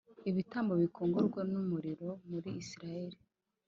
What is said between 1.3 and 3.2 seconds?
n umuriro muri Isirayeli